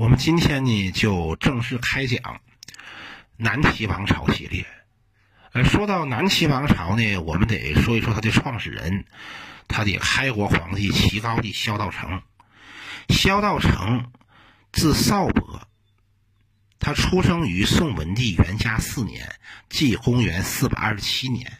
[0.00, 2.40] 我们今天呢就正式开讲
[3.36, 4.64] 南齐王朝系列。
[5.52, 9.04] 呃，说到南齐王朝呢，我们得说一说他的创始人，
[9.68, 12.22] 他的开国皇帝齐高帝萧道成。
[13.10, 14.10] 萧道成
[14.72, 15.68] 字少伯，
[16.78, 19.30] 他出生于宋文帝元嘉四年，
[19.68, 21.58] 即公元四百二十七年。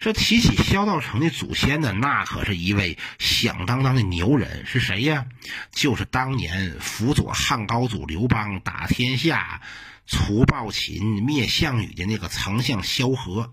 [0.00, 5.26] 这提起萧道成的祖先呢，那可是一位响当当的牛人，是谁呀？
[5.72, 9.60] 就是当年辅佐汉高祖刘邦打天下、
[10.06, 13.52] 除暴秦、灭项羽的那个丞相萧何。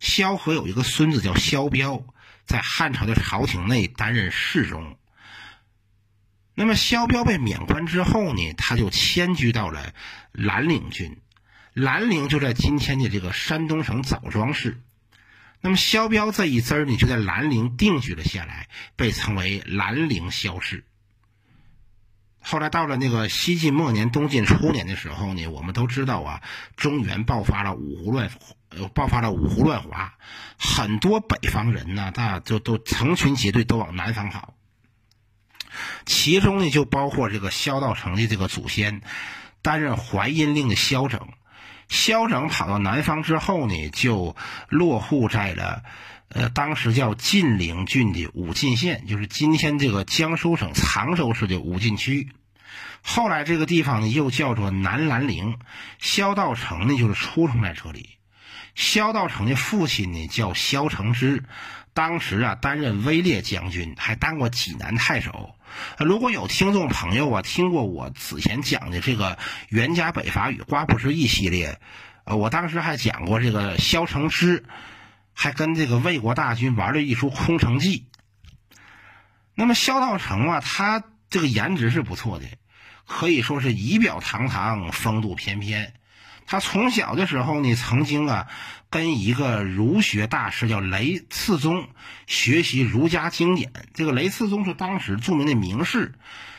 [0.00, 2.06] 萧何有一个孙子叫萧彪，
[2.46, 4.96] 在汉朝的朝廷内担任侍中。
[6.54, 9.92] 那么萧彪被免官之后呢，他就迁居到了
[10.32, 11.20] 兰陵郡，
[11.74, 14.82] 兰陵就在今天的这个山东省枣庄市。
[15.62, 20.84] 那么萧彪这一支儿呢，就在兰陵定居了下来，被称为兰陵萧氏。
[22.40, 26.42] 后来到了那个西晋末年、东晋初年的时候呢，我们都知道啊，
[26.76, 28.28] 中原爆发了五胡乱，
[28.92, 30.12] 爆发了五胡乱华，
[30.58, 34.54] 很多北方人呢，大就都成群结队都往南方跑。
[36.04, 39.00] 其中呢，就包括这个萧道成的这个祖先，
[39.62, 41.28] 担任淮阴令的萧整。
[41.92, 44.34] 萧整跑到南方之后呢，就
[44.70, 45.82] 落户在了，
[46.30, 52.32] 呃，当时叫晋陵郡的武进县，就是今天这个江苏省常州市的武进区。
[53.02, 55.58] 后来这个地方呢，又叫做南兰陵。
[55.98, 58.08] 萧道成呢，就是出生在这里。
[58.74, 61.44] 萧道成的父亲呢，叫萧承之，
[61.94, 65.54] 当时啊，担任威烈将军，还当过济南太守。
[65.98, 69.38] 如果有听众朋友啊听过我此前讲的这个
[69.68, 71.78] 袁家北伐与瓜不之役系列，
[72.24, 74.64] 呃，我当时还讲过这个萧承之，
[75.32, 78.06] 还跟这个魏国大军玩了一出空城计。
[79.54, 82.46] 那么萧道成啊，他这个颜值是不错的，
[83.06, 85.94] 可以说是仪表堂堂，风度翩翩。
[86.52, 88.46] 他从小的时候呢，曾经啊。
[88.90, 91.88] 跟一个儒学大师叫雷次宗
[92.26, 93.72] 学习儒家经典。
[93.94, 96.12] 这个雷次宗是当时著名的名士，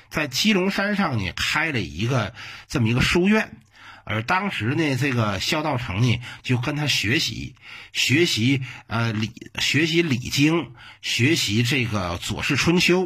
[0.09, 2.33] 在鸡笼山上呢开了一个
[2.67, 3.55] 这么一个书院。
[4.03, 7.53] 而当时呢，这个萧道成呢就跟他学习，
[7.91, 10.73] 学习呃礼，学习礼经，
[11.03, 13.01] 学习这个《左氏春秋》。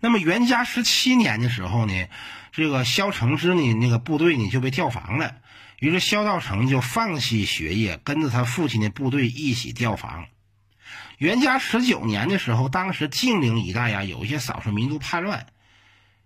[0.00, 1.94] 那么元嘉十七年的时候呢，
[2.58, 5.36] 这个萧承之呢那个部队呢就被调防了。
[5.78, 10.26] 于是萧道成就放弃学业，跟着他父亲的部队一起调防。
[11.18, 15.46] 元嘉十九年的时候，当时晋陵一带呀有一些少数民族叛乱，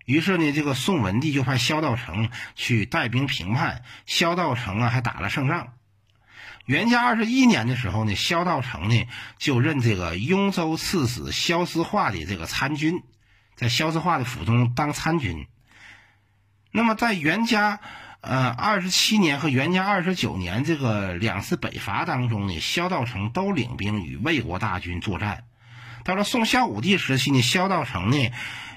[0.07, 3.85] 于是呢，这个宋文帝就派萧道成去带兵平叛。
[4.07, 5.75] 萧道成啊还打了胜仗。
[6.65, 9.07] 元嘉二十一年的时候呢，萧道成呢
[9.37, 13.03] 就任这个雍州刺史萧思化的这个参军，
[13.55, 15.47] 在萧思化的府中当参军。
[16.73, 17.79] 那么在元嘉。
[18.25, 25.43] 呃，二十七年和元嘉二十九年这个两次北伐当中呢，萧道成都领兵与魏国大军作战。
[26.05, 28.31] 到了宋孝武帝时期呢，萧道成呢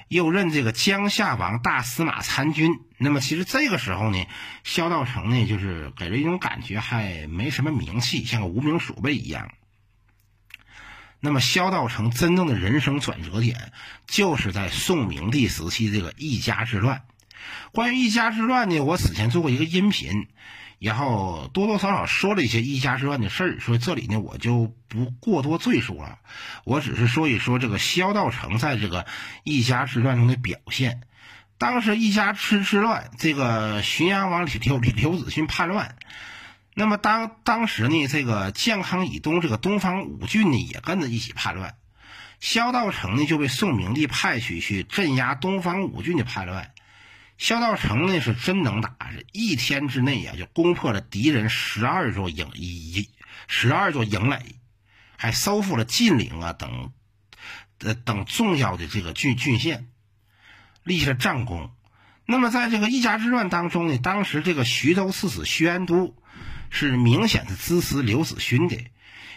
[0.08, 2.80] 又任这个江夏王大司马参军。
[2.98, 4.26] 那么其实这个时候呢，
[4.64, 9.52] 萧道成呢就是给人一种感觉还没什么名气，像个无名鼠辈一样。
[11.20, 13.70] 那么萧道成真正的人生转折点，
[14.08, 17.02] 就是在宋明帝时期这个一家之乱。
[17.72, 20.28] 关于一家之乱呢，我此前做过一个音频，
[20.78, 26.18] 然后多多少少说了一些一家之乱的事儿，所以这里呢我就不过多赘述了。
[26.64, 29.06] 我只是说一说这个萧道成在这个
[29.44, 31.02] 一家之乱中的表现。
[31.58, 35.96] 当时一家之之乱，这个浔阳王李刘李刘子勋叛乱，
[36.74, 41.74] 那么当当时呢，这个建康以东这个东方五郡呢也跟着一起叛乱，
[42.40, 46.72] 萧道成呢就被宋明帝派去去镇压东方五郡的叛乱。
[47.38, 48.96] 萧道成呢是真能打，
[49.32, 53.10] 一天之内呀就攻破了敌人十二座营一
[53.46, 54.56] 十二座营垒，
[55.16, 56.92] 还收复了晋陵啊等
[57.80, 59.88] 呃等重要的这个郡郡县，
[60.82, 61.70] 立下了战功。
[62.24, 66.16] 那么在这个一家之乱当中呢，当时这个徐州刺史薛安都
[66.70, 68.82] 是明显的支持刘子勋的，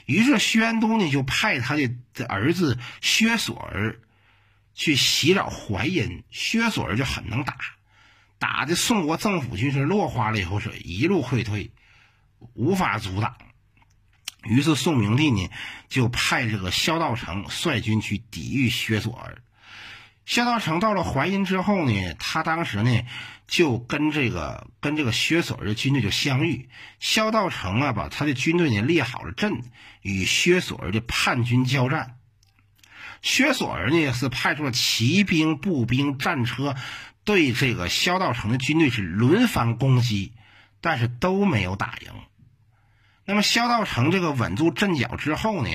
[0.05, 3.99] 于是薛安都呢就派他的儿子薛索儿
[4.73, 7.57] 去袭扰淮阴，薛索儿就很能打。
[8.39, 11.71] 打的宋国政府军是落花了一口水，一路溃退，
[12.53, 13.35] 无法阻挡。
[14.45, 15.49] 于是宋明帝呢，
[15.89, 19.41] 就派这个萧道成率军去抵御薛索儿。
[20.25, 23.01] 萧道成到了淮阴之后呢，他当时呢
[23.47, 26.69] 就跟这个跟这个薛索儿的军队就相遇。
[26.99, 29.61] 萧道成啊，把他的军队呢列好了阵，
[30.01, 32.15] 与薛索儿的叛军交战。
[33.21, 36.75] 薛索儿呢是派出了骑兵、步兵、战车，
[37.23, 40.33] 对这个萧道成的军队是轮番攻击，
[40.81, 42.11] 但是都没有打赢。
[43.25, 45.69] 那么萧道成这个稳住阵脚之后呢，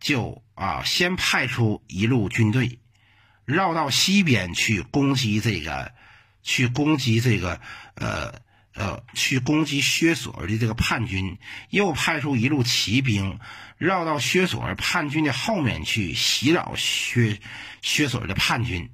[0.00, 2.78] 就啊先派出一路军队，
[3.44, 5.92] 绕到西边去攻击这个，
[6.42, 7.60] 去攻击这个
[7.94, 8.42] 呃。
[8.76, 11.38] 呃，去攻击薛索儿的这个叛军，
[11.70, 13.38] 又派出一路骑兵
[13.78, 17.38] 绕到薛索儿叛军的后面去袭扰薛
[17.82, 18.90] 薛索儿的叛军，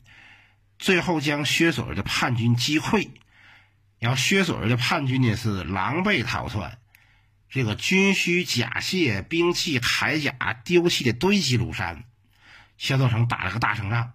[0.80, 3.10] 最后将薛索儿的叛军击溃，
[3.98, 6.78] 然后薛索儿的叛军呢是狼狈逃窜，
[7.50, 12.04] 这个军需甲械、兵器、铠甲丢弃的堆积如山，
[12.78, 14.14] 萧道成打了个大胜仗。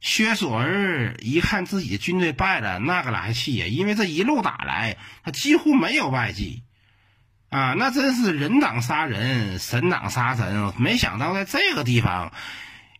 [0.00, 3.66] 薛索儿一看自己的军队败了，那个来气呀！
[3.66, 6.62] 因为这一路打来，他几乎没有败绩，
[7.48, 10.72] 啊，那真是人挡杀人，神挡杀神。
[10.76, 12.32] 没想到在这个地方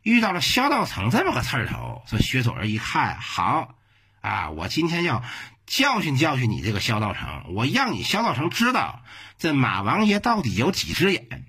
[0.05, 2.03] 遇到了萧道成这么个刺头。
[2.07, 3.75] 这薛索儿一看，好
[4.21, 5.25] 啊，我今天要
[5.67, 9.03] 教训教训你这个萧道成，我让你萧道成知道
[9.37, 11.47] 这马王爷到底有几只眼。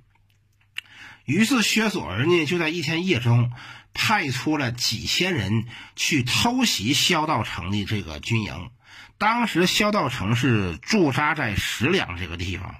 [1.25, 3.52] 于是薛索儿呢，就在一天夜中。
[3.98, 8.69] 派出了几千人去偷袭萧道成的这个军营。
[9.18, 12.75] 当时萧道成是驻扎在石梁这个地方，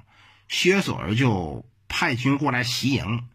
[0.50, 3.30] 薛索儿就派军过来袭营。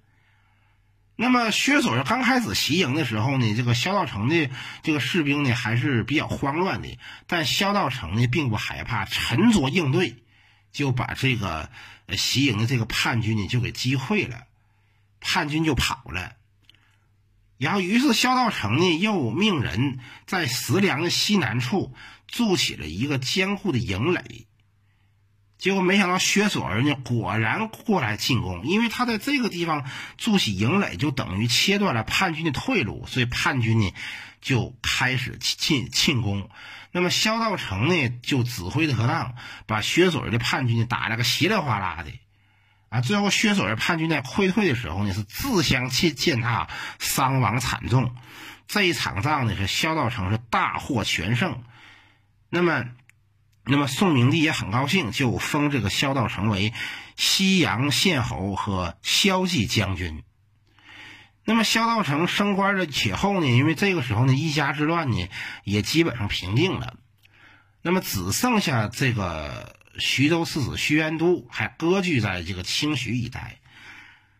[1.20, 4.48] 那么薛索儿刚开始袭营的时候呢，这个萧道成的
[4.82, 6.96] 这个士兵呢还是比较慌乱的，
[7.26, 10.16] 但萧道成呢并不害怕，沉着应对，
[10.72, 11.68] 就把这个
[12.16, 14.44] 袭营的这个叛军呢就给击溃了，
[15.20, 16.36] 叛军就跑了。
[17.58, 21.94] 然后，于是萧道成呢又命人在石梁的西南处
[22.28, 24.46] 筑起了一个坚固的营垒。
[25.60, 29.84] 结果没想到薛索儿呢果然过来进攻，因为他在这个地方
[30.16, 33.94] 筑起营垒，就等于切断了叛军的退路，所以叛军呢
[34.40, 36.48] 就开始进进攻。
[36.92, 39.34] 那么萧道成呢就指挥的得当，
[39.66, 42.10] 把薛索儿的叛军打了个稀里哗啦的。
[42.88, 46.68] 啊，最后薛索儿叛军在溃退的时候呢，是自相践践踏，
[46.98, 48.16] 伤亡惨重。
[48.66, 51.62] 这一场仗呢，是萧道成是大获全胜。
[52.48, 52.86] 那么，
[53.70, 56.74] 那么宋明帝也很高兴，就封这个萧道成为
[57.16, 60.22] 西阳县侯和骁骑将军。
[61.44, 65.28] 那么萧道成升官了以后呢，因为这个时候呢，一家之乱呢
[65.64, 66.96] 也基本上平定了，
[67.82, 69.78] 那么只剩下这个。
[69.98, 73.58] 徐州刺史徐元都还割据在这个清徐一带。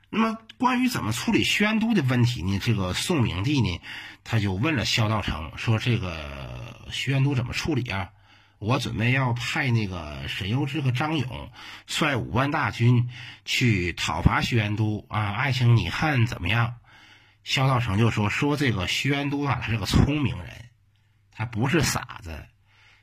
[0.09, 2.59] 那么，关于怎么处理宣都的问题呢？
[2.61, 3.81] 这个宋明帝呢，
[4.25, 8.11] 他就问了萧道成说：“这个徐元都怎么处理啊？
[8.61, 11.51] 我准备要派那个沈攸之和张勇
[11.87, 13.09] 率五万大军
[13.47, 15.33] 去讨伐徐元都啊！
[15.33, 16.77] 爱卿，你看怎么样？”
[17.43, 20.67] 萧道成就说：“说这个徐元都啊，他是个聪明人，
[21.33, 22.47] 他不是傻子。”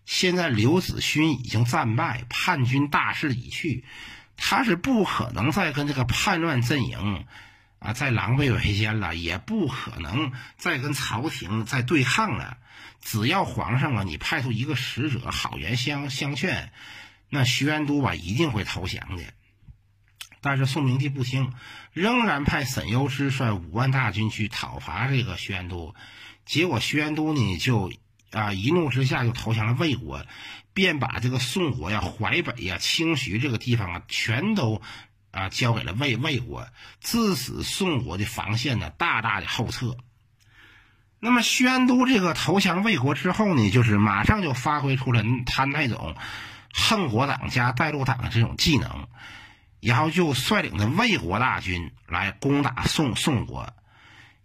[0.06, 3.84] 现在刘子勋已经战败，叛军大势已去，
[4.38, 7.26] 他是不可能再跟这个叛乱阵营
[7.80, 12.58] 啊再狼狈为奸了，也不可能再跟朝廷再对抗了。
[13.08, 16.74] 只要皇上啊，你派出一个使者，好言相相劝，
[17.30, 19.24] 那徐元都吧一定会投降的。
[20.42, 21.54] 但是宋明帝不听，
[21.94, 25.96] 仍然派沈攸之率五万大军去讨伐这个徐元都，
[26.46, 27.94] 结果徐元都呢就。
[28.32, 28.52] 啊！
[28.52, 30.26] 一怒之下就投降了魏国，
[30.74, 34.82] 便把这个宋国呀、淮北呀、清徐这个地方啊，全都
[35.32, 36.68] 啊交给了魏魏国，
[37.00, 39.96] 致使宋国的防线呢大大的后撤。
[41.20, 46.16] 那么宣都这个投降魏国之后呢，就是马上就发挥出了他那种
[46.74, 49.08] 恨国党加带路党的这种技能，
[49.80, 53.74] 然后就率领着魏国大军来攻打宋宋国。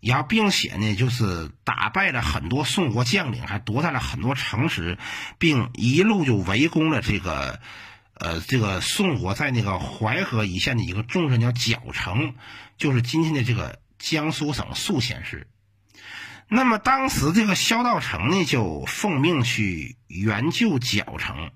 [0.00, 4.98] 然后，并且呢，就是打败了很多宋国将领，还夺占了很多城池，
[5.38, 7.60] 并一路就围攻了这个，
[8.14, 12.34] 呃，这个宋国在那个淮河一线的一个重镇叫角城，
[12.76, 15.46] 就是今天的这个江苏省宿迁市。
[16.54, 21.50] 那么，当时这个萧道成呢，就奉命去援救角城。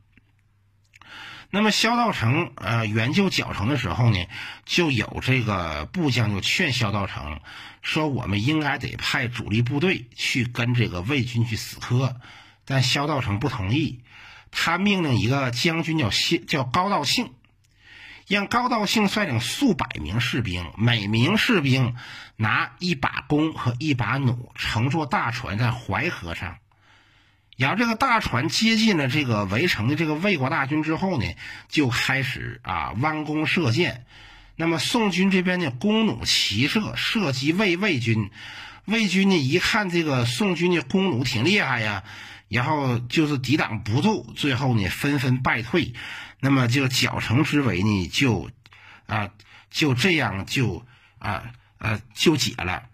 [1.51, 4.27] 那么萧道成呃援救角城的时候呢，
[4.65, 7.41] 就有这个部将就劝萧道成
[7.83, 12.17] 说：“我们应该得派主力部队去跟这个魏军去死磕。”
[12.65, 14.01] 但萧道成不同意，
[14.51, 17.35] 他命令一个将军叫谢叫高道庆，
[18.27, 21.95] 让高道庆率领数百名士兵，每名士兵
[22.37, 26.57] 拿一把弓和一把弩，乘坐大船在淮河上。
[27.57, 31.27] 然后这个大船接近了这个围城的这个魏国大军之后呢，
[31.69, 34.05] 就开始啊弯弓射箭。
[34.57, 38.31] 那么宋军这边呢，弓弩齐射，射击魏魏军，
[38.87, 42.03] 魏军呢一看这个宋军的弓弩挺厉害呀，
[42.49, 45.95] 然后就是抵挡不住，最后呢纷纷败退。
[46.47, 48.49] 那么这个绞城之围呢就
[49.07, 49.31] 啊
[49.69, 50.87] 就这样就
[51.19, 51.43] 啊
[51.79, 52.85] 呃就解了。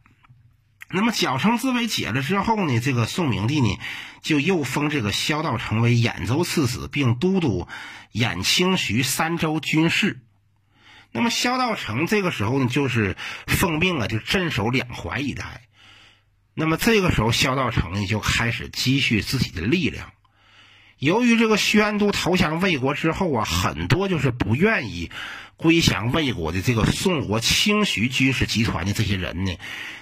[0.89, 3.79] 那么绞城之围解了之后呢，这个宋明帝呢
[4.23, 7.69] 就又封这个萧道成为兖州刺史，并都督
[8.15, 10.23] 兖青徐三州军事。
[11.11, 15.69] 那么萧道成这个时候呢，就是奉命啊，就镇守两淮一带。
[16.55, 20.11] 那么这个时候，萧道成呢就开始积蓄自己的力量。
[21.03, 25.11] 由于这个宣都投降魏国之后啊，很多就是不愿意
[25.57, 29.53] 归降魏国的这个宋国清徐军事集团的这些人呢，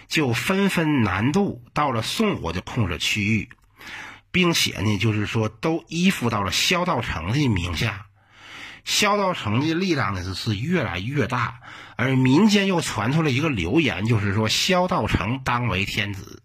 [0.08, 3.48] 就纷纷南渡到了宋国的控制区域，
[4.30, 8.04] 并且呢，就是说都依附到了萧道成的名下。
[8.84, 11.60] 萧道成的力量呢是是越来越大，
[11.96, 16.42] 而民间又传出了一个流言，就是说萧道成当为天子。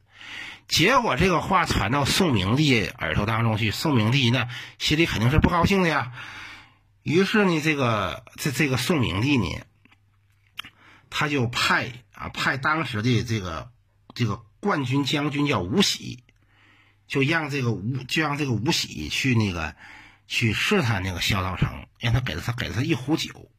[0.67, 4.47] 结果这个话传到宋明帝耳朵当中去，宋明帝呢
[4.79, 6.13] 心里肯定是不高兴的呀。
[7.01, 9.65] 于是呢，这个这这个宋明帝呢，
[11.09, 13.71] 他就派啊派当时的这个
[14.13, 16.23] 这个冠军将军叫吴喜，
[17.07, 19.75] 就让这个吴就让这个吴喜去那个。
[20.27, 23.51] 去试探那个萧道成，让他给了他给了他一壶酒，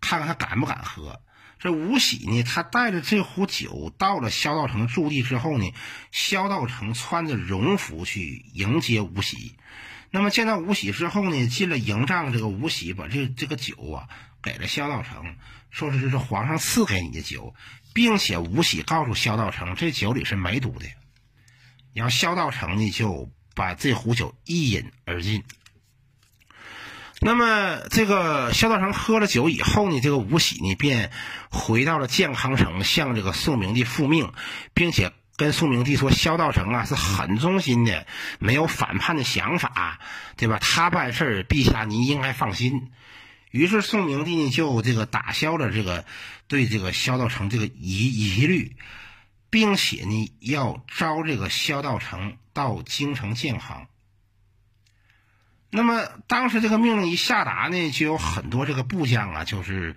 [0.00, 1.20] 看看他敢不敢喝。
[1.58, 5.72] 这吴喜呢，他带着这壶酒到了萧道成驻地之后呢，
[6.12, 9.56] 萧道成穿着戎服去迎接吴喜。
[10.10, 14.08] 那么见到吴喜之后呢，进了营帐，这个吴喜把这这个酒啊
[14.40, 15.36] 给了萧道成，
[15.70, 17.54] 说是这是皇上赐给你的酒，
[17.92, 20.86] 并且吴喜告诉萧道成，这酒里是没毒的。
[21.92, 25.42] 然后萧道成呢就把这壶酒一饮而尽。
[27.20, 31.10] 那么，这个萧道成喝了酒以后呢，这个吴喜呢便
[31.50, 34.32] 回到了建康城，向这个宋明帝复命，
[34.72, 38.06] 并且跟宋明帝说：“萧道成啊是很忠心的，
[38.38, 39.98] 没有反叛的想法，
[40.36, 40.58] 对吧？
[40.60, 42.92] 他办事儿，陛下您应该放心。”
[43.50, 46.04] 于是宋明帝呢就这个打消了这个
[46.46, 48.76] 对这个萧道成这个疑疑虑，
[49.50, 53.88] 并且呢要招这个萧道成到京城建康。
[55.70, 59.96] 那么当时这个命令一下达呢，就有很多这个部将啊，就是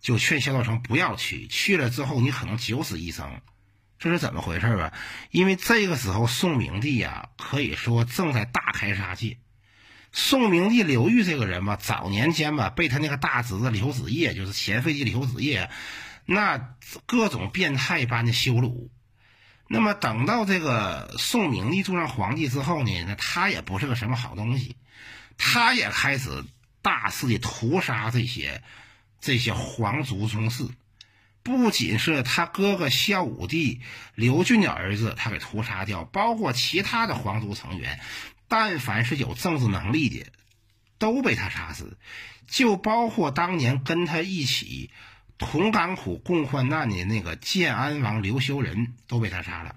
[0.00, 3.40] 就劝萧道成不要去，去了之后你可能九死一生，
[3.98, 4.92] 这是怎么回事啊？
[5.30, 9.38] 因为这个时候宋明帝呀，可以说正在大开杀戒。
[10.12, 15.70] 宋明帝刘裕这个人吧，早年间吧，被他那个大侄子刘子业，就是前废帝刘子业，
[16.24, 16.74] 那
[17.06, 18.90] 各种变态般的羞辱。
[19.68, 24.76] 那么等到这个宋明帝做上皇帝之后呢，那他也不是个什么好东西。
[25.38, 26.44] 他也开始
[26.82, 28.62] 大肆的屠杀这些
[29.20, 30.68] 这些皇族宗室，
[31.42, 33.80] 不仅是他哥哥孝武帝
[34.14, 38.00] 刘俊的儿子，他给屠杀掉，包括其他的皇族成员，
[38.48, 40.26] 但凡是有政治能力的，
[40.98, 41.98] 都被他杀死，
[42.46, 44.90] 就包括当年跟他一起
[45.38, 49.76] 同甘苦共患难的那个建安王刘修仁，都被他杀了。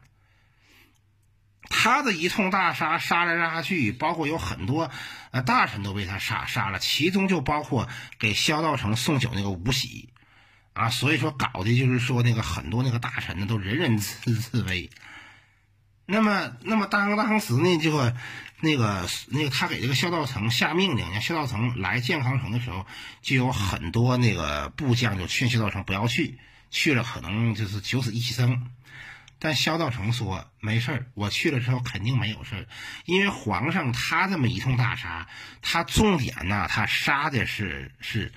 [1.70, 4.90] 他的一通大杀，杀来杀去，包括有很多
[5.32, 7.88] 呃大臣都被他杀杀了，其中就包括
[8.18, 10.10] 给萧道成送酒那个吴喜，
[10.74, 14.90] 啊，所以说搞的就是说那个很多那个大臣呢都人人自自危。
[16.12, 18.16] 那么，那么当当时呢，这个
[18.62, 22.88] 那个那个他给这个萧道成下命令，让萧道成来建康城的时候，
[23.22, 26.40] 就有很多那个部将就劝萧道成不要去，
[26.72, 28.72] 去了可能就是九死一生。
[29.42, 32.68] 但萧道成说：“没事儿，我去了之后肯定没有事儿，
[33.06, 35.28] 因为皇上他这么一通大杀，
[35.62, 38.34] 他重点呢，他杀的是是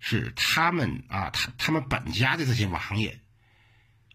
[0.00, 3.20] 是他们啊，他他们本家的这些王爷，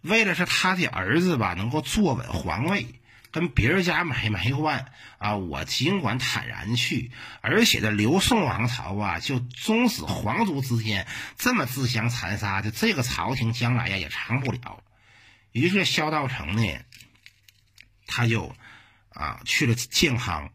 [0.02, 2.88] 为了是他的儿子吧能够坐稳皇位，
[3.32, 11.06] 跟别人家没没关啊，我尽管坦然去，而且这刘宋王朝啊，就终使皇族之间
[11.38, 14.84] 这么自相残杀的，这个朝廷将来呀也长不了。”
[15.52, 16.80] 于是萧道成呢，
[18.08, 18.56] 他就
[19.10, 20.52] 啊去了建康。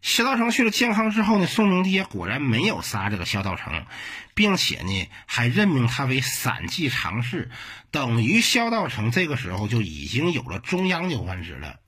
[0.00, 3.84] 萧道成去了建康之后呢，宋明帝也果然没有杀这个萧道成，
[4.34, 7.50] 并且呢还任命他为散骑常侍，
[7.90, 11.80] 等于萧道成这个时候就已经有了中央的官职了。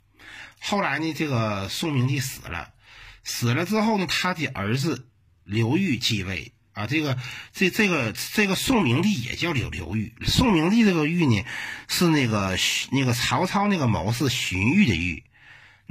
[0.60, 2.70] 后来呢，这个宋明帝死了，
[3.24, 5.08] 死了之后呢，他的儿子
[5.44, 6.52] 刘裕继位。
[6.72, 7.18] 啊，这个
[7.52, 10.14] 这这个这个宋明帝也叫刘刘裕。
[10.24, 11.44] 宋明帝这个裕呢，
[11.88, 12.56] 是那个
[12.92, 15.22] 那个曹操那个谋士荀彧的彧。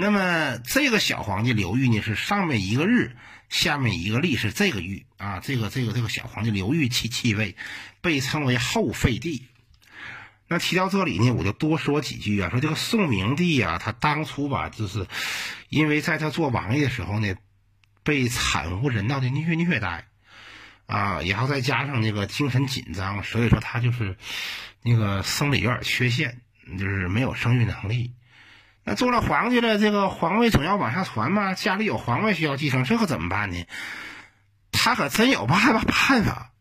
[0.01, 3.17] 那么这个小皇帝刘裕呢，是上面一个日，
[3.49, 5.41] 下面一个立，是这个裕啊。
[5.41, 7.57] 这个这个这个小皇帝刘裕其继位，
[7.99, 9.43] 被称为后废帝。
[10.47, 12.49] 那提到这里呢，我就多说几句啊。
[12.49, 15.05] 说这个宋明帝啊，他当初吧，就是
[15.67, 17.35] 因为在他做王爷的时候呢，
[18.01, 20.07] 被惨无人道的虐虐待
[20.85, 24.15] 啊，然后再加上那个精神紧张，所以说他就是
[24.81, 26.39] 那个生理有点缺陷，
[26.77, 28.13] 就是没有生育能力。
[28.89, 33.63] 那做了皇帝了，这个皇位总要往下传嘛，家里有皇位需要继承，这可怎么办呢？
[34.71, 36.51] 他可真有办法办法。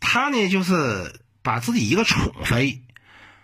[0.00, 2.82] 他呢，就是把自己一个宠妃，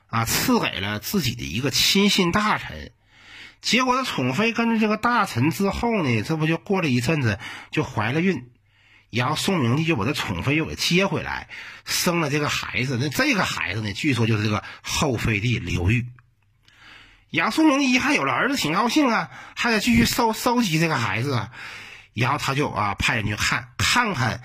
[0.09, 2.93] 啊，赐给了自己的一个亲信大臣。
[3.63, 7.39] 结果，这宠妃跟着这个大臣之后呢，这不就过了一阵子
[7.71, 8.51] 就怀了孕，
[9.09, 11.49] 然后宋明帝就把这宠妃又给接回来，
[11.87, 12.99] 生了这个孩子。
[13.01, 16.05] 那这个孩子呢，据说就是这个后妃帝刘裕。
[17.33, 21.49] 然后宋明一看有了儿子，挺高兴啊，还得继续收收集这个孩子。
[22.13, 24.43] 然后他就啊派人去看，看看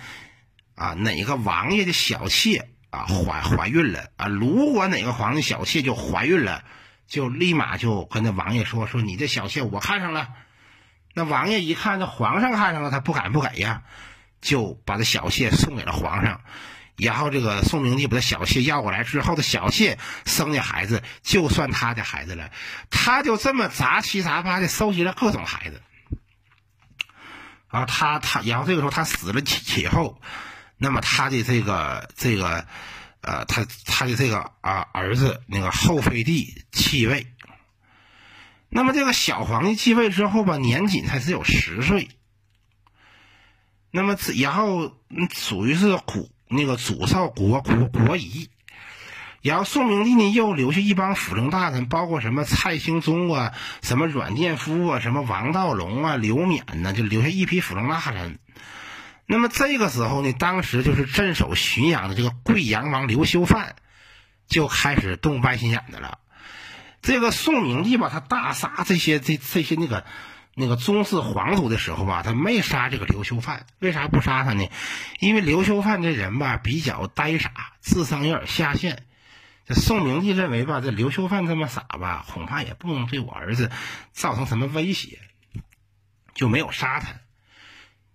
[0.73, 4.27] 啊哪个王爷的小妾啊怀怀孕了啊。
[4.27, 6.63] 如果哪个皇帝小妾就怀孕了，
[7.07, 10.29] 就立马就跟那王爷说说你这小妾我看上了。
[11.13, 13.81] 那王爷一看这皇上看上了，他不敢不给呀，
[14.39, 16.39] 就把这小妾送给了皇上。
[16.97, 22.49] 然后这个宋明帝把他小妾要过来之后，的小妾生的孩子就算他的孩子了。
[22.89, 25.79] 他就这么杂七杂八的收集了各种孩子。
[27.67, 29.41] 啊，他他，然后这个时候他死了
[29.77, 30.19] 以后，
[30.77, 32.65] 那么他的这个这个，
[33.21, 37.27] 呃，他他的这个啊儿子那个后妃帝继位。
[38.69, 42.09] 那么这个小皇帝继位之后吧，年仅才只有十岁。
[43.91, 44.97] 那么然后
[45.31, 46.31] 属于是古。
[46.49, 48.49] 那个祖少国国国仪，
[49.41, 58.39] 然后宋明帝呢又留下一帮辅政大臣，包括什么蔡兴宗啊、什么阮殿夫啊、什么王道隆啊、刘勉呢，就留下一批辅政大臣。
[59.25, 63.75] 那么这个时候呢，当时就是镇守浔阳的这个贵阳王刘修范
[64.47, 66.19] 就开始动歪心眼的了。
[67.01, 70.05] 这个宋明帝吧，他大杀这些这这些那个。
[70.59, 74.67] 那个宗室皇族的时候吧，他没杀这个刘修范，为啥不杀他呢？
[75.19, 79.03] 因为刘修范这人吧比较呆傻，智商有点下线。
[79.67, 83.69] 这宋明帝认为吧，这刘修范这么傻吧，恐怕也不能对我儿子
[84.13, 85.19] 造成什么威胁，
[86.33, 87.09] 就没有杀他。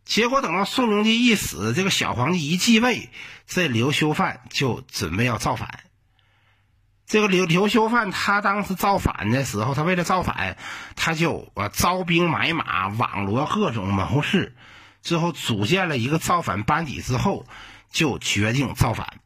[0.04, 3.08] 结果等到宋明帝一死，这个小皇帝一继位，
[3.46, 5.84] 这刘修范就准备要造反。
[7.12, 10.56] 这个刘刘修范，他当时造反的时候，他为了造反，
[10.96, 14.56] 他就啊招兵买马，网罗各种谋士，
[15.02, 17.44] 最后组建了一个造反班底，之后
[17.90, 19.18] 就决定造反。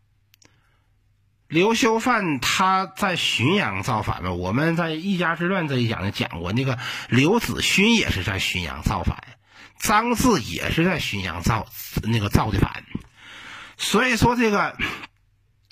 [1.46, 9.16] 刘修范他在浔阳造反了，我们在一家之乱这一讲呢讲过，那个刘子勋也是在浔阳造反，
[9.78, 11.68] 张志也是在浔阳造
[12.02, 12.82] 那个造的反，
[13.76, 14.76] 所以说这个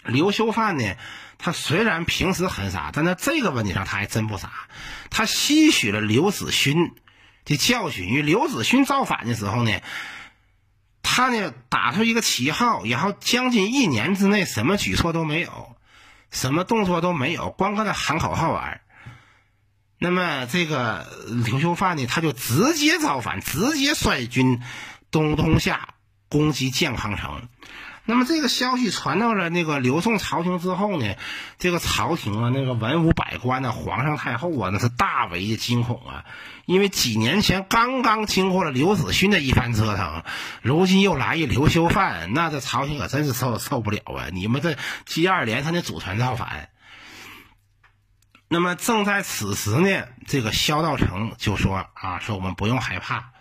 [0.04, 0.94] 刘修范呢。
[1.36, 4.50] 他虽然平时很傻，但在这个问题上他还真不傻。
[5.10, 6.94] 他吸取了刘子勋
[7.44, 9.80] 的教训，因为刘子勋造反的时候呢，
[11.02, 15.76] 他呢打出一个旗号，然后将近一年之内什么举措都没有，
[16.30, 18.80] 什么动作都没有，光搁那喊口号玩。
[19.98, 21.06] 那么这个
[21.44, 24.62] 刘秀范呢，他就直接造反，直接率军
[25.10, 25.94] 东东下
[26.30, 27.48] 攻击建康城。
[28.06, 31.14] 那么这个消息传到了那个刘宋朝廷之后呢，
[31.58, 36.26] 这个朝廷啊，那个文武百官呢，皇上太后啊，那是大为的惊恐啊，
[36.66, 40.22] 因为几年前刚刚经过了刘子勋的一番折腾，
[40.60, 44.28] 如今又来一刘修范，那这朝廷可真是受受不了啊！
[44.30, 46.68] 你们这接二连三的祖传造反。
[48.48, 53.34] 那么正在此时呢，这个萧道成就说啊，说我们不用害怕。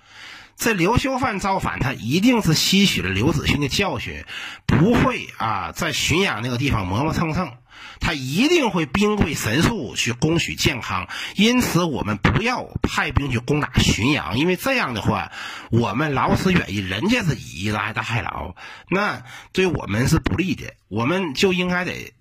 [0.55, 4.23] 这刘秀范造反，他一定是吸取了刘子勋的教训，
[4.65, 7.57] 不会啊在浔阳那个地方磨磨蹭蹭，
[7.99, 11.09] 他一定会兵贵神速去攻取建康。
[11.35, 15.31] 因此，我们不要派兵去攻打浔阳，因为这样的话，
[15.71, 18.55] 我们劳师远役，人家是以逸待劳，
[18.89, 20.75] 那对我们是不利的。
[20.87, 22.13] 我们就应该得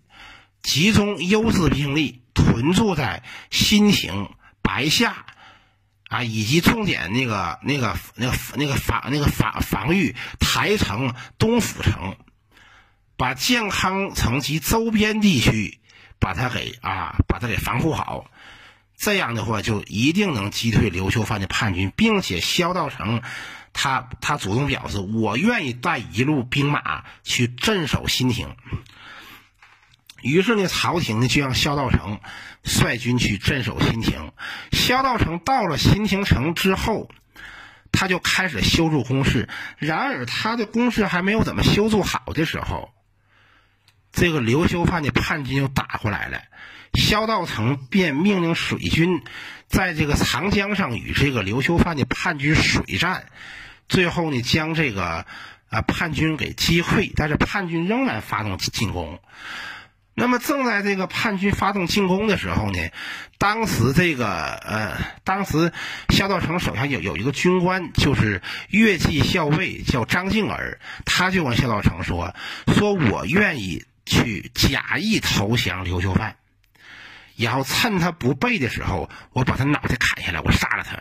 [0.63, 4.31] 集中优势兵力屯驻在新亭、
[4.63, 5.27] 白下。
[6.13, 12.17] 啊，以及重点那个、那个、那个、那个防、那个防防御台城、东府城，
[13.17, 15.81] 把健康城及周边地区，
[16.19, 18.27] 把它给啊，把它给防护好。
[18.95, 23.23] 这样的话，就一定能击退刘秀范的叛军，并且萧道成，
[23.73, 28.55] 他他主动表示，我愿意带一路兵马去镇守新亭。
[30.23, 32.21] 于是呢，朝廷呢就让萧道成
[32.63, 34.33] 率军去镇守新亭。
[34.71, 37.11] 萧道成到了新亭城之后，
[37.91, 39.49] 他就开始修筑工事。
[39.79, 42.91] 然而，他的工事还没有怎么修筑好的时候，
[44.13, 46.43] 这个刘修范的叛军又打过来了，
[46.95, 49.23] 萧道成便命令水军
[49.67, 53.27] 在这个长江上与这个刘修范的叛军水战，
[53.89, 55.27] 最后呢将这个
[55.69, 59.19] 啊叛军给击溃，但是叛军仍然发动进攻。
[60.15, 62.79] 那么正在这个叛军发动进攻的时候呢，
[63.39, 65.73] 当时这个呃，当时
[66.11, 72.35] 萧道成手下有有一个军官，就是越骑校尉，叫张敬儿，他就跟萧道成说
[72.77, 76.37] ：“说我愿意去假意投降刘秀范，
[77.37, 80.99] 然后趁他不备的时候，我把他脑袋砍下来，我杀了他。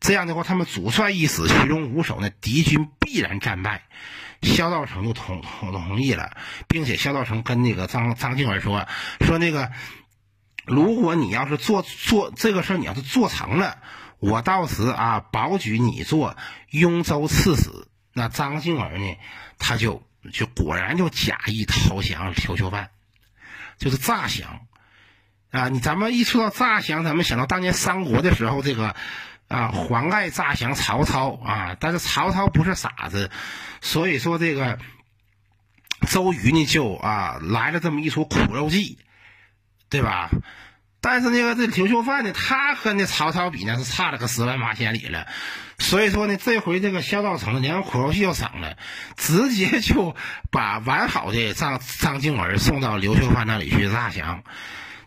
[0.00, 3.82] 这样的话，他们主帅一死，其中无首，那敌军必然战败。”
[4.42, 6.36] 萧道成就同同同意了，
[6.68, 8.86] 并且萧道成跟那个张张敬儿说
[9.20, 9.72] 说那个，
[10.66, 13.78] 如果你要是做做这个事儿，你要是做成了，
[14.18, 16.36] 我到时啊保举你做
[16.70, 17.70] 雍州刺史。
[18.12, 19.16] 那张敬儿呢，
[19.58, 22.90] 他就就果然就假意投降刘秀范，
[23.78, 24.66] 就是诈降
[25.50, 25.68] 啊！
[25.68, 28.94] 你咱们一说到诈降，咱们想到当年三国的时候，这个。
[29.48, 33.30] 啊，黄盖诈降曹操啊，但是曹操不是傻子，
[33.80, 34.78] 所以说这个
[36.08, 38.98] 周瑜呢就啊来了这么一出苦肉计，
[39.90, 40.30] 对吧？
[41.00, 45.26] 但是那个这刘秀范呢，他和那曹操比呢是差了个十万八千里了，
[45.78, 48.78] 所以说呢，这回这个萧道成连苦肉计都省了，
[49.14, 50.16] 直接就
[50.50, 54.42] 把完好的张张静儿送到刘秀范那里去诈降。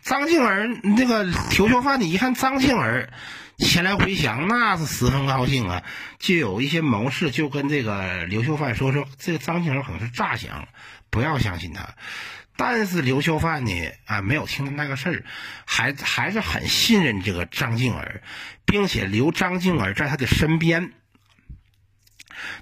[0.02, 3.10] 张静儿那个刘秀范，你一看张静儿。
[3.58, 5.82] 前来回降，那是十分高兴啊！
[6.18, 10.68] 就有一些谋士就跟这个刘秀范说：“说这个张静儿可能是诈降，
[11.10, 11.94] 不要相信他。”
[12.56, 13.72] 但是刘秀范呢，
[14.06, 15.24] 啊，没有听到那个事儿，
[15.64, 18.22] 还还是很信任这个张静儿，
[18.64, 20.92] 并且留张静儿在他的身边。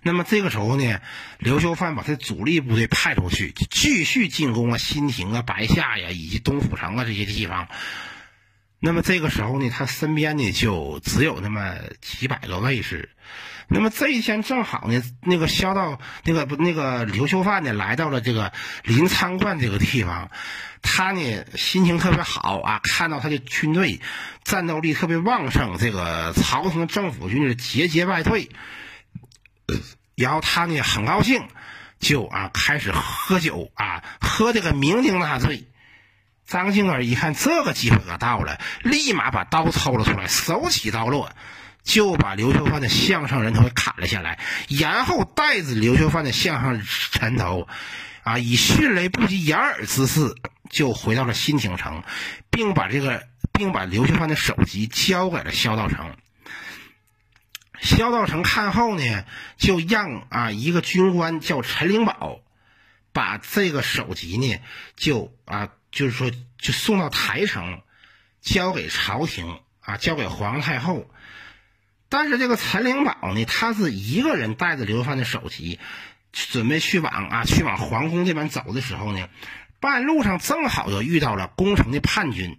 [0.02, 1.00] 那么这个时候呢，
[1.38, 7.68] 刘秀范把他主力部队派出去，继续进攻啊新亭啊、白下呀，以及东府城啊这些地方。
[8.78, 13.10] 那么这个时候呢，他身边呢就只有那么几百个卫士。
[13.68, 18.52] 那么这一天正好呢，那个萧道那个不那个刘秀范呢来到了这个
[18.84, 20.30] 临沧观这个地方，
[20.82, 24.00] 他呢心情特别好啊，看到他的军队
[24.44, 28.50] 战斗力特别旺盛，这个朝廷政府军是节节败退，
[30.14, 31.48] 然后他呢很高兴，
[31.98, 35.66] 就啊开始喝酒啊，喝这个酩酊大醉。
[36.46, 41.32] 张敬儿一看这个机会可到了，立马把刀抽了出来，手起刀落，
[41.82, 46.80] 就把刘秀范的项上人头给砍了下来，然后带着刘秀范的项上
[47.20, 47.66] 人头，
[48.22, 50.36] 啊，以迅雷不及掩耳之势
[50.70, 52.04] 就回到了新京城，
[52.48, 56.14] 并把这个，并把刘秀范的首级交给了萧道成。
[57.80, 59.24] 萧道成看后呢，
[59.58, 62.38] 就让啊一个军官叫陈灵宝，
[63.12, 64.60] 把这个首级呢，
[64.94, 65.70] 就啊。
[65.90, 67.82] 就是说，就送到台城，
[68.40, 71.10] 交给朝廷啊，交给皇太后。
[72.08, 75.80] 但是这个陈灵宝呢，他是一个人带着刘范的首级，
[76.32, 79.28] 准备去往啊，去往皇宫这边走的时候呢，
[79.80, 82.58] 半路上正好就遇到了攻城的叛军。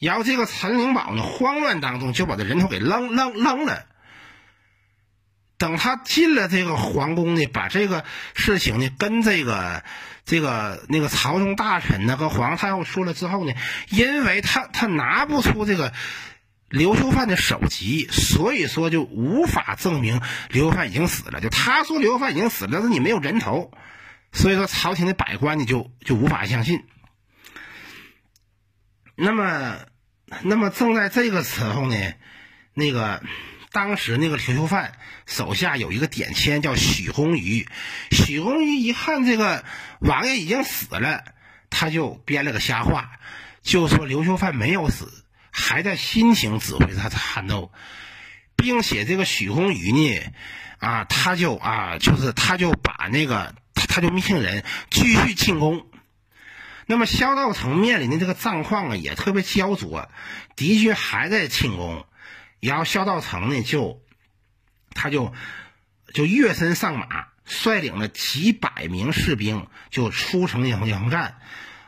[0.00, 3.86] 然后这个陈灵宝呢，慌乱当中就把这人头给扔扔扔了。
[5.58, 9.82] 等他进了这个皇宫呢，把这个事情呢跟这个
[10.26, 13.54] 这个那个朝中大臣呢和皇太后说了之后呢，
[13.88, 15.94] 因为他他拿不出这个
[16.68, 21.40] 刘秀范的首级，所以说就无法证明刘秀范已经死了。
[21.40, 23.72] 就他说刘秀范已经死了，但是你没有人头，
[24.32, 26.84] 所以说朝廷的百官呢就就无法相信。
[29.14, 29.78] 那么，
[30.42, 31.96] 那么正在这个时候呢，
[32.74, 33.22] 那个。
[33.76, 34.94] 当时那个刘秀范
[35.26, 37.68] 手下有一个点签叫许公瑜，
[38.10, 39.66] 许公瑜一看这个
[40.00, 41.22] 王爷已经死了，
[41.68, 43.10] 他就编了个瞎话，
[43.62, 45.12] 就说刘秀范没有死，
[45.50, 47.70] 还在新亭指挥他战斗，
[48.56, 50.22] 并且这个许公瑜呢，
[50.78, 55.86] 啊，他就啊，就是他就把那个他他就命人继续进攻。
[56.86, 60.08] 那么萧道成面临的这个战况啊，也特别焦灼，
[60.56, 62.06] 敌军还在进攻。
[62.66, 64.02] 然后萧道成呢，就
[64.90, 65.32] 他就
[66.12, 71.38] 就跃身上马，率领了几百名士兵，就出城迎迎战。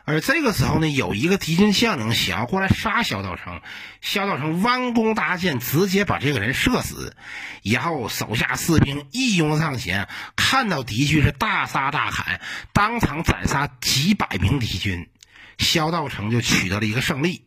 [0.05, 3.61] 而这个时候呢，有一个敌军将领想要过来杀萧道成，
[3.99, 7.13] 萧道成弯弓搭箭，直接把这个人射死。
[7.61, 12.39] 然后手下士兵一拥上前，看到敌军是大杀大砍，
[12.71, 15.09] 当场斩杀几百名敌军，
[15.57, 17.45] 萧道成就取得了一个胜利，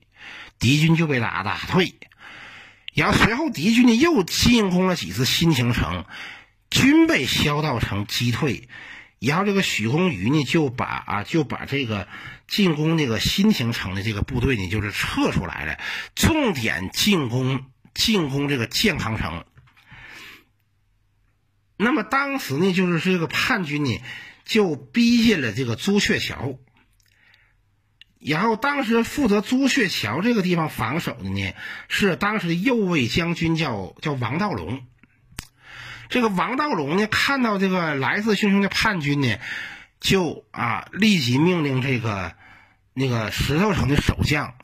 [0.58, 1.94] 敌军就被打打退。
[2.94, 6.04] 然后随后敌军呢又进攻了几次新京城，
[6.70, 8.68] 均被萧道成击退。
[9.18, 12.08] 然后这个许公瑜呢，就把啊就把这个
[12.48, 15.78] 进攻这个新亭城的这个部队呢，就是撤出来了，
[16.16, 19.44] 重点进攻进攻这个建康城。
[21.76, 24.00] 那么当时呢，就是这个叛军呢，
[24.44, 26.58] 就逼近了这个朱雀桥。
[28.24, 31.54] 然后当时负责朱雀桥这个地方防守的呢，
[31.88, 34.84] 是当时的右卫将军，叫叫王道隆。
[36.08, 39.38] 这个王道隆呢，看到这个来势汹汹的叛军呢，
[39.98, 42.34] 就啊立即命令这个
[42.94, 44.54] 那个石头城的守将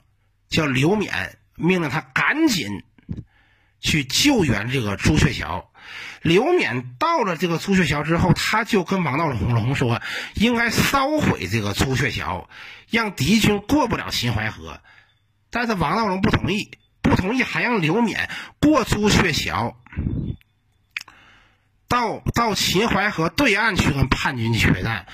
[0.48, 2.84] 叫刘勉，命令他赶紧
[3.80, 5.67] 去救援这个朱雀桥。
[6.22, 10.00] 刘勉到了这个朱雀桥之后，他就跟王道隆说，
[10.34, 12.48] 应该烧毁这个朱雀桥，
[12.90, 14.80] 让敌军过不了秦淮河。
[15.50, 16.70] 但是王道隆不同意，
[17.00, 18.28] 不同意还让刘勉
[18.60, 19.76] 过朱雀桥。
[21.88, 25.06] 到到秦淮河对岸去跟叛军决战，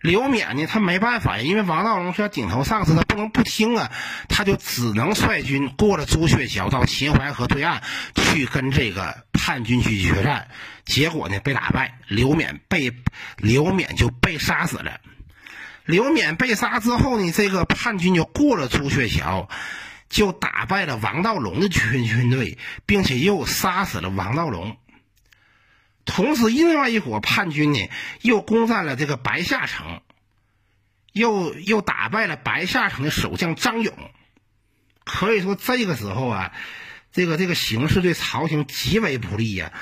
[0.00, 3.90] 刘勉呢，他没办法呀，因为王道隆是顶头上司，他不能不听啊，
[4.28, 7.82] 他就只能率军过了朱雀桥，到秦淮河对岸
[8.14, 10.48] 去跟这个叛军去决战，
[10.84, 12.92] 结果呢被打败，刘勉被
[13.38, 15.00] 刘勉就被杀死了。
[15.84, 19.48] 刘勉被杀之后呢，这个叛军就过了朱雀桥，
[20.08, 22.56] 就打败了王道隆的军军队，
[22.86, 24.76] 并且又杀死了王道隆。
[26.08, 27.90] 同时，另外一伙叛军呢，
[28.22, 30.00] 又攻占了这个白下城，
[31.12, 33.94] 又又打败了白下城的守将张勇。
[35.04, 36.52] 可以说，这个时候啊，
[37.12, 39.72] 这个这个形势对朝廷极为不利呀。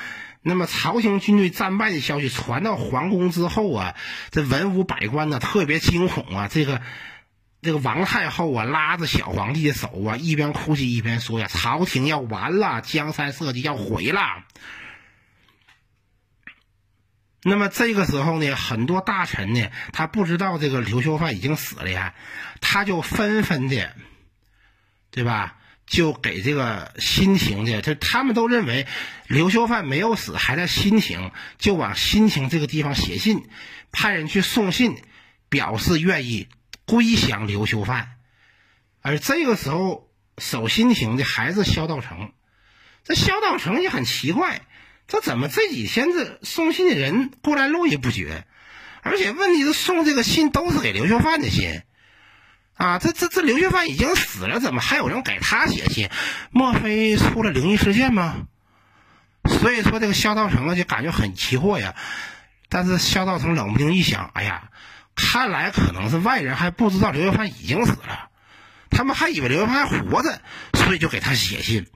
[0.43, 3.95] 那么，朝廷军队战败的消息传到皇宫之后啊，
[4.33, 6.49] 这文武百官呢特别惊恐啊。
[6.49, 6.83] 这个
[7.63, 14.21] 这个王太后啊，拉着小皇帝的手啊，一边哭泣一边说呀：“朝廷要完了，江山社稷要毁了。”
[17.49, 22.13] 那么这个时候呢，很多大臣呢，他不知道这个刘秀范已经死了呀，
[22.61, 23.95] 他就纷纷的，
[25.13, 25.57] 对吧？
[25.87, 28.89] 就给这个新亭的，就他们都认为
[29.29, 33.49] 刘秀范没有死，还在新亭，就往新亭这个地方写信，
[33.93, 35.01] 派人去送信，
[35.49, 36.49] 表示愿意
[36.85, 38.17] 归降刘秀范。
[39.03, 42.33] 而这个时候守新亭的还是萧道成，
[43.05, 44.66] 这萧道成也很奇怪。
[45.09, 48.45] 这怎么这几天这送信的人过来络绎不绝，
[49.03, 51.83] 而且问题是送这个信都是给刘秀范的信，
[52.75, 56.11] 啊，这这这刘秀范已经死了，怎么还有人给他写信？
[56.51, 58.49] 莫非出了灵异事件吗？
[59.49, 61.95] 所以说这个萧道成啊就感觉很奇惑呀。
[62.69, 64.71] 但是萧道成冷不丁一想，哎呀，
[65.15, 68.29] 看来可能是外人还不知道刘秀范已经死了，
[68.91, 70.43] 他们还以为刘秀范还活着，
[70.75, 71.87] 所以就给他写信。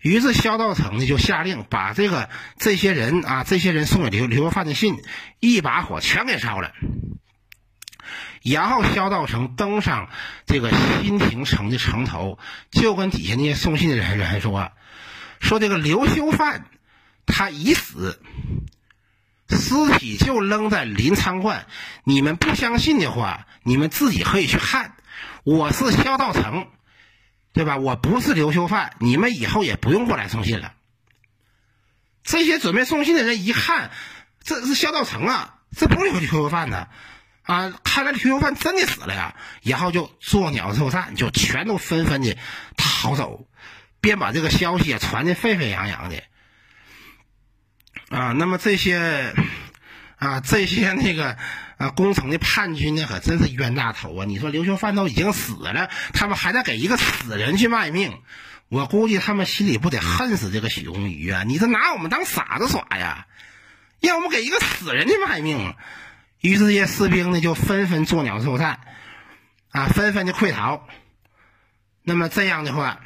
[0.00, 5.02] 于是萧道成呢就下令把这个这些人啊，这些人送给刘刘秀范的信，
[5.40, 6.72] 一把火全给烧了。
[8.42, 10.08] 然后萧道成登上
[10.46, 10.70] 这个
[11.02, 12.38] 新亭城的城头，
[12.70, 14.72] 就跟底下那些送信的人人说
[15.38, 16.64] ：“说这个刘秀范
[17.26, 18.22] 他已死，
[19.50, 21.66] 尸体就扔在临沧观。
[22.04, 24.94] 你们不相信的话，你们自己可以去看。
[25.44, 26.66] 我是萧道成。”
[27.52, 27.76] 对吧？
[27.76, 30.74] 我不是刘秀范，你们以后也不用过来送信了。
[32.22, 33.90] 这些准备送信的人一看，
[34.42, 36.88] 这是萧道成啊，这不是刘秀范呢，
[37.42, 39.36] 啊，看来刘秀范真的死了呀。
[39.62, 42.36] 然后就作鸟兽散，就全都纷纷的
[42.76, 43.46] 逃走，
[44.00, 46.22] 便把这个消息也传的沸沸扬扬的。
[48.10, 49.34] 啊，那么这些。
[50.20, 51.38] 啊，这些那个
[51.80, 54.26] 啊，攻城的叛军呢，可真是冤大头啊！
[54.26, 58.20] 你说刘秀范都已经死了，他们还得给一个死人去卖命，
[58.68, 61.42] 我估计他们心里不得恨死这个许公瑜啊！
[61.42, 63.26] 你这拿我们当傻子耍呀？
[63.98, 65.74] 让我们给一个死人去卖命？
[66.42, 68.80] 于是这些士兵呢，就纷纷作鸟兽散，
[69.70, 70.86] 啊，纷纷的溃逃。
[72.02, 73.00] 那么这样的话，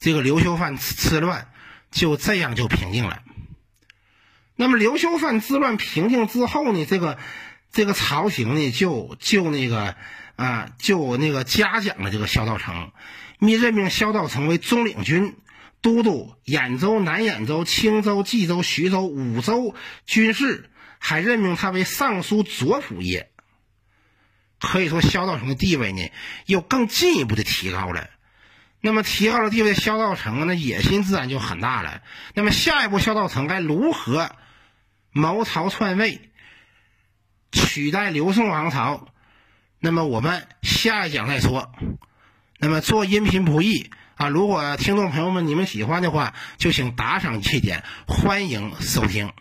[0.00, 1.46] 这个刘秀范吃乱
[1.92, 3.22] 就这样就平静了。
[4.54, 7.18] 那么刘秀范之乱平定之后呢，这个
[7.72, 9.96] 这个朝廷呢就就那个
[10.36, 12.92] 啊就那个嘉奖了这个萧道成，
[13.38, 15.36] 命任命萧道成为中领军
[15.80, 19.74] 都督兖州、南兖州、青州、冀州、徐州五州
[20.06, 23.26] 军事，还任命他为尚书左仆射。
[24.60, 26.08] 可以说萧道成的地位呢
[26.46, 28.08] 又更进一步的提高了。
[28.80, 32.02] 那么提高了地位的萧道成，那野心自然就很大了。
[32.34, 34.30] 那么下一步萧道成该如何？
[35.12, 36.30] 谋朝篡位，
[37.52, 39.08] 取代刘宋王朝，
[39.78, 41.70] 那么我们下一讲再说。
[42.58, 49.32] 那么做音频不易啊，如果听众朋友们你们喜欢的话，就请打赏一点，欢迎收听。